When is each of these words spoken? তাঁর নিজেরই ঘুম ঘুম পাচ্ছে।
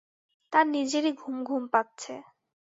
তাঁর 0.53 0.65
নিজেরই 0.67 1.11
ঘুম 1.13 1.35
ঘুম 1.43 1.63
পাচ্ছে। 1.73 2.13